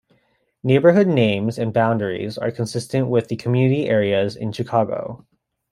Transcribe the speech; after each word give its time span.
Neighborhood 0.63 1.05
names 1.05 1.59
and 1.59 1.71
boundaries 1.71 2.35
are 2.39 2.49
consistent 2.49 3.07
with 3.07 3.27
the 3.27 3.35
Community 3.35 3.87
areas 3.87 4.35
in 4.35 4.51
Chicago. 4.51 5.27